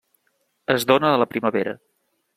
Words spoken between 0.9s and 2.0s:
dóna a la primavera.